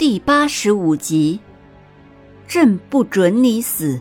[0.00, 1.40] 第八十五集，
[2.48, 4.00] 朕不准你死！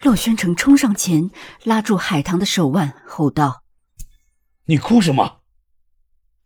[0.00, 1.30] 洛宣城冲上前，
[1.62, 3.62] 拉住海棠的手腕，吼道
[4.66, 5.42] ：“你哭什么？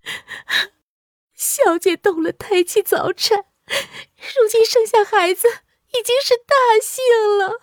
[1.35, 7.02] 小姐动了胎气早产，如今生下孩子已经是大幸
[7.38, 7.62] 了。”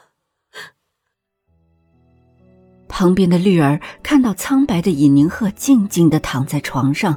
[2.97, 7.15] 旁边的绿儿看到苍白的尹宁鹤静静的躺在床上，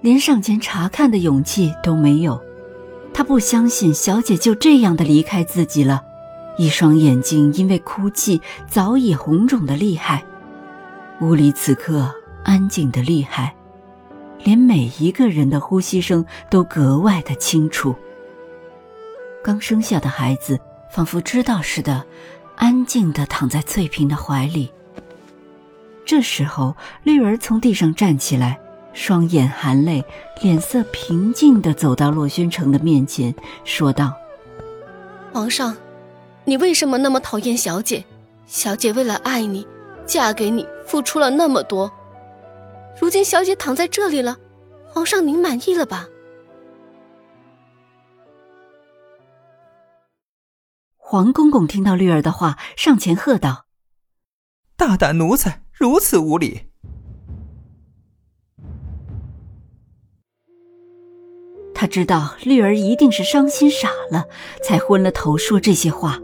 [0.00, 2.42] 连上前查看的勇气都没有。
[3.14, 6.02] 他不相信小姐就这样的离开自己了，
[6.58, 10.24] 一双眼睛因为哭泣早已红肿的厉害。
[11.20, 12.12] 屋里此刻
[12.42, 13.54] 安静的厉害，
[14.42, 17.94] 连每一个人的呼吸声都格外的清楚。
[19.44, 20.58] 刚生下的孩子
[20.90, 22.04] 仿佛知道似的，
[22.56, 24.72] 安静的躺在翠萍的怀里。
[26.10, 28.58] 这时候，绿儿从地上站起来，
[28.92, 30.04] 双眼含泪，
[30.42, 34.12] 脸色平静地走到洛宣城的面前，说道
[35.32, 35.76] ：“皇上，
[36.44, 38.04] 你为什么那么讨厌小姐？
[38.44, 39.64] 小姐为了爱你，
[40.04, 41.88] 嫁给你，付出了那么多。
[43.00, 44.36] 如今小姐躺在这里了，
[44.88, 46.08] 皇上您满意了吧？”
[50.98, 53.66] 黄公公听到绿儿的话，上前喝道
[54.76, 56.60] ：“大胆奴才！”如此无礼！
[61.74, 64.26] 他知道绿儿一定是伤心傻了，
[64.62, 66.20] 才昏了头说这些话。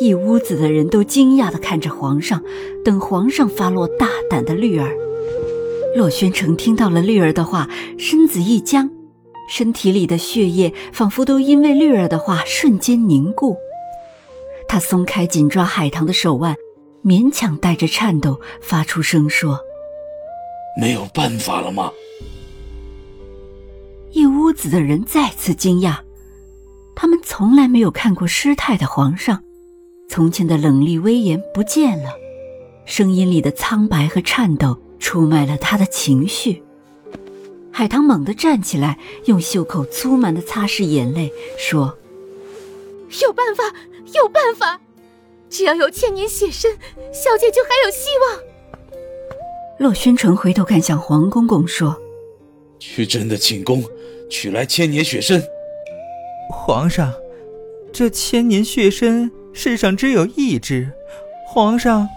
[0.00, 2.42] 一屋子的人都惊讶的看着皇上，
[2.84, 4.92] 等皇上发落大胆的绿儿。
[5.94, 8.90] 洛宣城听到了绿儿的话，身子一僵，
[9.48, 13.56] 身体里的血液仿佛都因为绿儿的话瞬间凝固。
[14.66, 16.56] 他松开紧抓海棠的手腕。
[17.04, 19.60] 勉强带着颤抖发出声说
[20.80, 21.92] ：“没有办法了吗？”
[24.12, 25.98] 一屋子的人再次惊讶，
[26.94, 29.42] 他们从来没有看过失态的皇上，
[30.08, 32.14] 从前的冷厉威严不见了，
[32.86, 36.62] 声音里的苍白和颤抖出卖了他的情绪。
[37.70, 41.98] 海棠猛地站起来，用袖口粗蛮的擦拭眼泪，说
[43.20, 43.64] ：“有办法，
[44.14, 44.80] 有办法。”
[45.54, 46.68] 只要有千年血参，
[47.12, 48.40] 小姐就还有希望。
[49.78, 51.96] 洛宣城回头看向黄公公，说
[52.80, 53.84] ：“去朕的寝宫，
[54.28, 55.40] 取来千年血参。”
[56.50, 57.14] 皇上，
[57.92, 60.90] 这千年血参世上只有一只。
[61.46, 62.08] 皇上，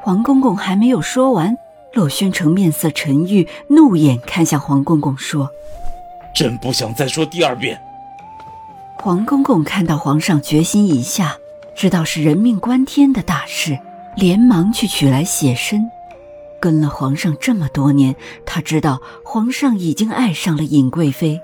[0.00, 1.56] 黄公公还没有说完，
[1.92, 5.48] 洛宣城面色沉郁，怒眼看向黄公公，说
[6.34, 7.80] ：“朕不想再说第二遍。”
[8.98, 11.36] 黄公公看到皇上决心已下。
[11.74, 13.78] 知道是人命关天的大事，
[14.16, 15.90] 连忙去取来血参。
[16.60, 18.14] 跟了皇上这么多年，
[18.46, 21.40] 他知道皇上已经爱上了尹贵妃。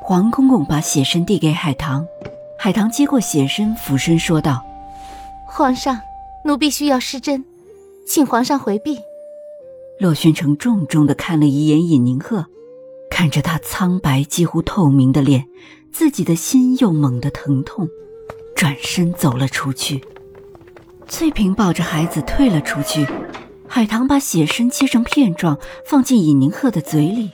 [0.00, 2.06] 黄公公把血参递给海棠，
[2.58, 4.64] 海棠接过血参，俯身说道
[5.46, 6.00] ：“皇上，
[6.44, 7.44] 奴婢需要施针，
[8.06, 8.98] 请皇上回避。”
[10.00, 12.46] 洛宣城重重的看了一眼尹宁鹤，
[13.10, 15.46] 看着他苍白几乎透明的脸，
[15.92, 17.88] 自己的心又猛地疼痛。
[18.56, 20.02] 转身走了出去，
[21.06, 23.06] 翠萍抱着孩子退了出去。
[23.68, 27.30] 海棠把血参切成片状，放进尹宁鹤的嘴里。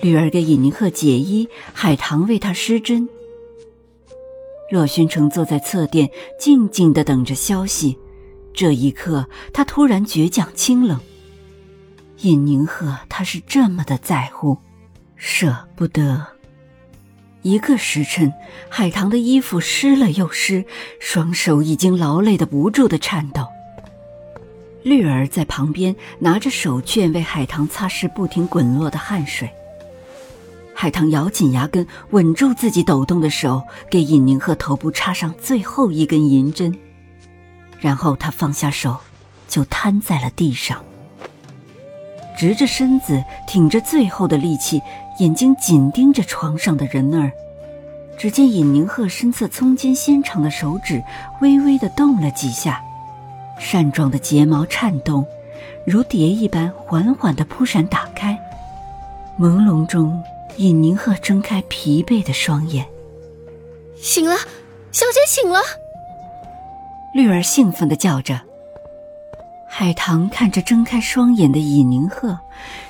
[0.00, 3.08] 绿儿给尹宁鹤解衣，海棠为他施针。
[4.70, 6.10] 洛宣城坐在侧殿，
[6.40, 7.96] 静静的等着消息。
[8.52, 10.98] 这一刻，他突然倔强清冷。
[12.22, 14.58] 尹宁鹤，他是这么的在乎，
[15.14, 16.35] 舍不得。
[17.46, 18.34] 一个时辰，
[18.68, 20.64] 海棠的衣服湿了又湿，
[20.98, 23.46] 双手已经劳累的不住的颤抖。
[24.82, 29.48] 绿儿在旁边拿着手绢为海棠擦拭不停滚落的汗水。
[30.74, 36.76] 海棠咬紧牙根，稳住自己抖动的手，给尹宁鹤头部插上最后一根银针，
[37.78, 38.96] 然后他放下手，
[39.46, 40.84] 就瘫在了地上，
[42.36, 44.82] 直着身子，挺着最后的力气。
[45.18, 47.32] 眼睛紧盯着床上的人儿，
[48.18, 51.02] 只见尹宁鹤身侧葱尖纤长的手指
[51.40, 52.82] 微微的动了几下，
[53.58, 55.24] 扇状的睫毛颤动，
[55.86, 58.38] 如蝶一般缓缓的扑闪打开。
[59.38, 60.22] 朦胧中，
[60.58, 62.84] 尹宁鹤睁开疲惫的双眼，
[63.96, 64.36] 醒了，
[64.92, 65.60] 小姐醒了！
[67.14, 68.38] 绿儿兴奋的叫着。
[69.78, 72.38] 海棠看着睁开双眼的尹宁鹤，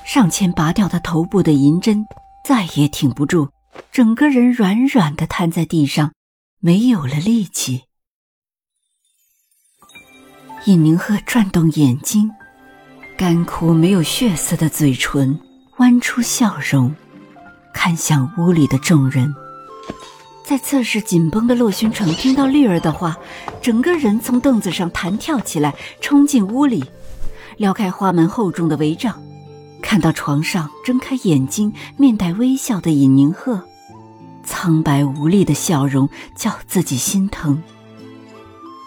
[0.05, 2.05] 上前拔掉他头部的银针，
[2.45, 3.49] 再也挺不住，
[3.91, 6.13] 整个人软软的瘫在地上，
[6.61, 7.83] 没有了力气。
[10.63, 12.31] 尹宁鹤转动眼睛，
[13.17, 15.37] 干枯没有血色的嘴唇
[15.79, 16.95] 弯出笑容，
[17.73, 19.35] 看向屋里的众人。
[20.47, 23.17] 在侧室紧绷的洛勋城听到绿儿的话，
[23.61, 26.85] 整个人从凳子上弹跳起来，冲进屋里，
[27.57, 29.21] 撩开花门厚重的帷帐，
[29.81, 33.61] 看到床上睁开眼睛、面带微笑的尹宁鹤，
[34.45, 37.61] 苍白无力的笑容叫自己心疼。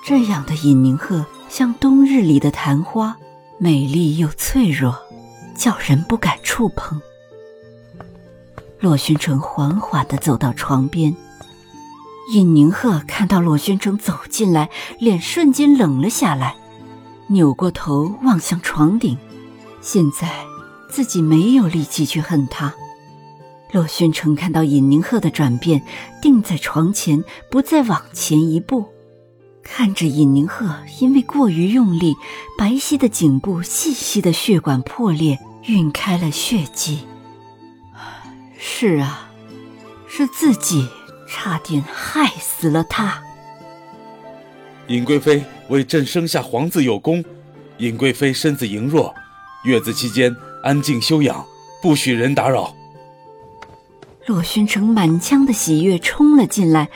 [0.06, 3.14] 这样的尹宁鹤像冬日里的昙花，
[3.58, 4.96] 美丽又脆弱，
[5.54, 6.98] 叫人不敢触碰。
[8.78, 11.14] 洛勋城缓缓地走到床边。
[12.30, 16.54] 尹宁鹤看到洛宣城走进来，脸瞬间冷了下来，
[17.26, 19.18] 扭过头望向床顶。
[19.80, 20.30] 现在
[20.88, 22.72] 自己没有力气去恨他。
[23.72, 25.82] 洛宣城看到尹宁鹤的转变，
[26.22, 28.86] 定在床前，不再往前一步，
[29.64, 32.14] 看着尹宁鹤因为过于用力，
[32.56, 37.00] 白皙的颈部、细细的血管破裂，晕开了血迹。
[38.56, 39.30] 是啊，
[40.06, 40.88] 是自己。
[41.30, 43.22] 差点害死了他。
[44.88, 47.24] 尹贵妃为朕生下皇子有功，
[47.78, 49.14] 尹贵妃身子羸弱，
[49.64, 50.34] 月子期间
[50.64, 51.46] 安静休养，
[51.80, 52.74] 不许人打扰。
[54.26, 56.88] 洛宣城满腔的喜悦冲了进来，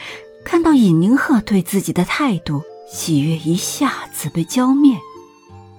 [0.45, 4.97] 看到尹宁鹤对自己的态度，喜悦一下子被浇灭，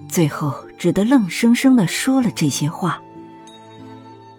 [0.08, 3.02] 最后只得愣生生的说了这些话。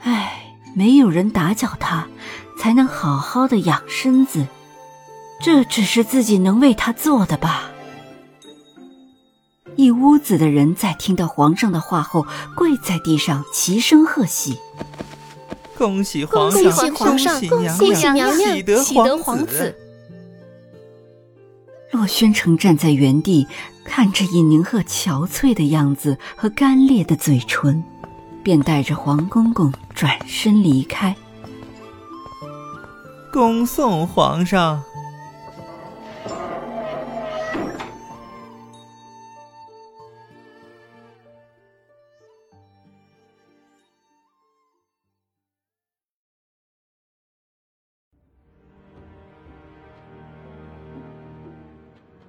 [0.01, 2.07] 唉，没有人打搅他。
[2.57, 4.48] 才能好好的养身子，
[5.39, 7.71] 这只是自己能为他做的吧。
[9.75, 12.25] 一屋子的人在听到皇上的话后，
[12.56, 14.57] 跪在地上齐声贺喜
[15.77, 16.63] ：“恭喜皇上！
[16.63, 17.48] 恭喜皇上！
[17.48, 18.83] 恭喜娘娘！
[18.83, 19.75] 喜得皇子！”
[21.94, 23.48] 洛宣城站在原地，
[23.86, 27.83] 看着尹宁鹤憔悴的样子和干裂的嘴唇，
[28.44, 31.15] 便带着黄公公转身离开。
[33.31, 34.83] 恭送皇上。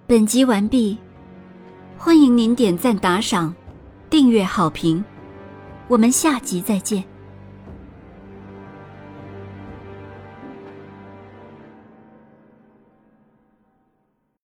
[0.06, 0.96] 本集完毕，
[1.98, 3.54] 欢迎您点赞、打赏、
[4.08, 5.04] 订阅、好评，
[5.86, 7.17] 我们下集再见。